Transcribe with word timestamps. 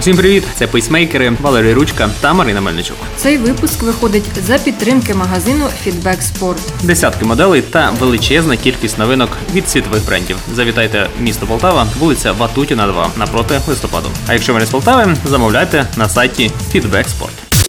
Усім 0.00 0.16
привіт! 0.16 0.44
Це 0.54 0.66
пейсмейкери 0.66 1.32
Валерій 1.40 1.72
Ручка 1.72 2.10
та 2.20 2.32
Марина 2.32 2.60
Мельничук. 2.60 2.96
Цей 3.16 3.38
випуск 3.38 3.82
виходить 3.82 4.24
за 4.46 4.58
підтримки 4.58 5.14
магазину 5.14 5.64
Feedback 5.64 6.18
Sport. 6.22 6.56
Десятки 6.82 7.24
моделей 7.24 7.62
та 7.62 7.90
величезна 7.90 8.56
кількість 8.56 8.98
новинок 8.98 9.30
від 9.54 9.68
світових 9.68 10.06
брендів. 10.06 10.36
Завітайте 10.54 11.06
в 11.18 11.22
місто 11.22 11.46
Полтава, 11.46 11.86
вулиця 11.98 12.32
Ватутіна, 12.32 12.86
2 12.86 13.10
напроти 13.16 13.60
листопаду. 13.68 14.08
А 14.26 14.32
якщо 14.32 14.52
ви 14.52 14.58
не 14.58 14.66
з 14.66 14.70
Полтави, 14.70 15.16
замовляйте 15.24 15.86
на 15.96 16.08
сайті 16.08 16.50
Feedback 16.74 17.04
Sport. 17.04 17.60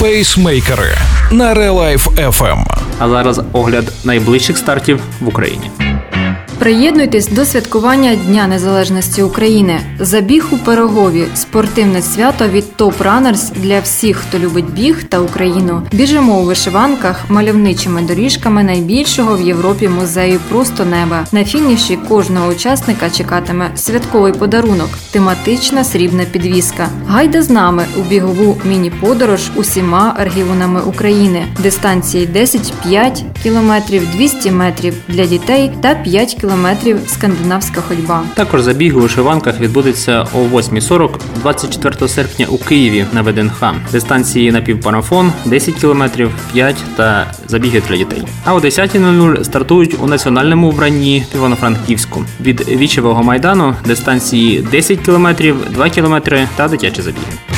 Пейсмейкери 0.00 0.98
на 1.30 1.54
Real 1.54 1.74
Life 1.74 2.30
FM. 2.30 2.64
А 2.98 3.08
зараз 3.08 3.40
огляд 3.52 3.92
найближчих 4.04 4.58
стартів 4.58 5.00
в 5.20 5.28
Україні. 5.28 5.70
Приєднуйтесь 6.58 7.28
до 7.28 7.44
святкування 7.44 8.14
Дня 8.14 8.46
Незалежності 8.46 9.22
України. 9.22 9.80
Забіг 10.00 10.46
у 10.50 10.56
Пирогові 10.58 11.24
спортивне 11.34 12.02
свято 12.02 12.48
від 12.48 12.64
Top 12.78 12.92
Runners 13.04 13.52
для 13.56 13.80
всіх, 13.80 14.16
хто 14.16 14.38
любить 14.38 14.70
біг 14.70 15.04
та 15.04 15.18
Україну. 15.18 15.82
Біжимо 15.92 16.40
у 16.40 16.44
вишиванках 16.44 17.30
мальовничими 17.30 18.02
доріжками 18.02 18.64
найбільшого 18.64 19.36
в 19.36 19.40
Європі 19.40 19.88
музею 19.88 20.40
Просто 20.48 20.84
неба. 20.84 21.26
На 21.32 21.44
фініші 21.44 21.98
кожного 22.08 22.48
учасника 22.48 23.10
чекатиме 23.10 23.70
святковий 23.76 24.32
подарунок, 24.32 24.88
тематична 25.10 25.84
срібна 25.84 26.24
підвіска. 26.24 26.88
Гайда 27.06 27.42
з 27.42 27.50
нами 27.50 27.84
у 27.96 28.00
бігову 28.00 28.56
міні-подорож 28.64 29.50
усіма 29.56 30.16
регіонами 30.18 30.80
України. 30.80 31.46
Дистанції 31.62 32.28
10-5 32.34 33.22
кілометрів, 33.42 34.10
200 34.16 34.50
метрів 34.50 34.94
для 35.08 35.26
дітей 35.26 35.72
та 35.82 35.94
5 35.94 36.34
кілометрів 36.34 36.47
скандинавська 37.06 37.80
ходьба. 37.80 38.22
Також 38.34 38.62
забіг 38.62 38.96
у 38.96 39.00
вишиванках 39.00 39.60
відбудеться 39.60 40.26
о 40.34 40.38
8.40 40.38 41.10
24 41.42 42.08
серпня 42.08 42.46
у 42.46 42.58
Києві 42.58 43.06
на 43.12 43.22
ВДНХ. 43.22 43.74
Дистанції 43.92 44.52
на 44.52 44.60
півпарафон 44.60 45.32
10 45.46 45.74
км, 45.74 46.02
5 46.52 46.76
та 46.96 47.32
забіги 47.46 47.82
для 47.88 47.96
дітей. 47.96 48.22
А 48.44 48.54
о 48.54 48.58
10.00 48.58 49.44
стартують 49.44 49.96
у 50.00 50.06
національному 50.06 50.70
вбранні 50.70 51.26
Івано-Франківську. 51.34 52.24
Від 52.40 52.68
Вічевого 52.68 53.22
майдану 53.22 53.74
дистанції 53.86 54.62
10 54.70 54.98
км, 55.00 55.28
2 55.70 55.90
км 55.90 56.16
та 56.56 56.68
дитячі 56.68 57.02
забіги. 57.02 57.57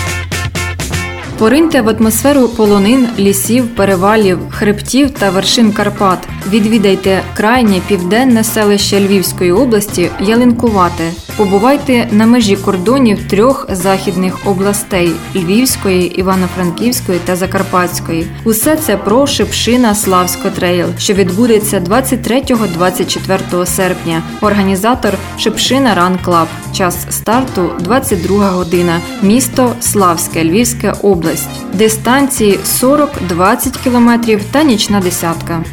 Пориньте 1.40 1.80
в 1.80 1.88
атмосферу 1.88 2.48
полонин, 2.48 3.08
лісів, 3.18 3.74
перевалів, 3.74 4.38
хребтів 4.50 5.10
та 5.10 5.30
вершин 5.30 5.72
Карпат. 5.72 6.28
Відвідайте 6.50 7.22
крайнє 7.34 7.80
південне 7.88 8.44
селище 8.44 9.00
Львівської 9.00 9.52
області 9.52 10.10
Ялинкувате. 10.20 11.12
Побувайте 11.36 12.08
на 12.10 12.26
межі 12.26 12.56
кордонів 12.56 13.28
трьох 13.28 13.66
західних 13.70 14.46
областей 14.46 15.12
Львівської, 15.36 16.20
Івано-Франківської 16.20 17.18
та 17.24 17.36
Закарпатської. 17.36 18.26
Усе 18.44 18.76
це 18.76 18.96
про 18.96 19.26
Шипшина 19.26 19.94
Славсько 19.94 20.50
Trail, 20.50 20.86
що 20.98 21.14
відбудеться 21.14 21.80
23-24 21.80 23.66
серпня. 23.66 24.22
Організатор 24.40 25.14
Шипшина 25.38 25.94
Run 25.94 26.18
Club. 26.24 26.48
Час 26.72 27.06
старту 27.10 27.70
22 27.80 28.50
година. 28.50 29.00
Місто 29.22 29.72
Славське, 29.80 30.44
Львівська 30.44 30.92
область. 31.02 31.29
Дистанції 31.72 32.58
40-20 32.58 33.84
км 33.84 34.40
та 34.52 34.62
нічна 34.62 35.00
десятка. 35.00 35.64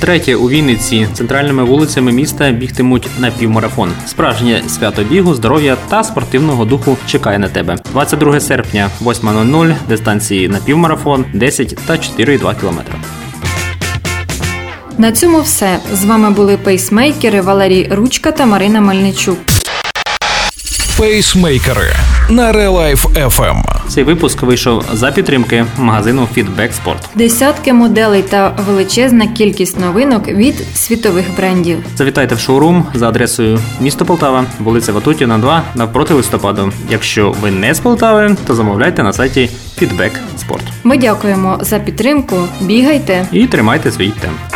Третє 0.00 0.36
у 0.36 0.48
Вінниці 0.48 1.08
центральними 1.14 1.64
вулицями 1.64 2.12
міста 2.12 2.50
бігтимуть 2.50 3.08
напівмарафон. 3.18 3.90
Справжнє 4.06 4.62
свято 4.68 5.02
бігу, 5.04 5.34
здоров'я 5.34 5.76
та 5.88 6.04
спортивного 6.04 6.64
духу 6.64 6.96
чекає 7.06 7.38
на 7.38 7.48
тебе. 7.48 7.76
22 7.92 8.40
серпня, 8.40 8.90
8.00, 9.04 9.76
дистанції 9.88 10.48
напівмарафон, 10.48 11.24
10 11.34 11.78
та 11.86 11.92
4,2 11.92 12.60
км. 12.60 12.78
На 14.98 15.12
цьому 15.12 15.40
все. 15.40 15.78
З 15.92 16.04
вами 16.04 16.30
були 16.30 16.56
пейсмейкери 16.56 17.40
Валерій 17.40 17.88
Ручка 17.90 18.32
та 18.32 18.46
Марина 18.46 18.80
Мельничук. 18.80 19.38
Пейсмейкери 20.98 21.92
на 22.30 22.52
Life 22.52 23.28
FM. 23.28 23.62
Цей 23.88 24.04
випуск 24.04 24.42
вийшов 24.42 24.84
за 24.92 25.12
підтримки 25.12 25.64
магазину 25.78 26.28
Feedback 26.36 26.70
Sport. 26.70 26.96
Десятки 27.14 27.72
моделей 27.72 28.22
та 28.22 28.56
величезна 28.66 29.26
кількість 29.26 29.80
новинок 29.80 30.28
від 30.28 30.54
світових 30.74 31.36
брендів. 31.36 31.78
Завітайте 31.96 32.34
в 32.34 32.38
шоурум 32.38 32.86
за 32.94 33.08
адресою 33.08 33.58
місто 33.80 34.04
Полтава, 34.04 34.44
вулиця 34.58 34.92
Ватутіна, 34.92 35.38
2 35.38 35.62
навпроти 35.74 36.14
листопаду. 36.14 36.72
Якщо 36.90 37.34
ви 37.40 37.50
не 37.50 37.74
з 37.74 37.80
Полтави, 37.80 38.36
то 38.46 38.54
замовляйте 38.54 39.02
на 39.02 39.12
сайті 39.12 39.50
Feedback 39.80 40.12
Sport. 40.38 40.62
Ми 40.84 40.98
дякуємо 40.98 41.58
за 41.60 41.78
підтримку. 41.78 42.36
Бігайте. 42.60 43.26
І 43.32 43.46
тримайте 43.46 43.92
свій 43.92 44.10
темп. 44.10 44.55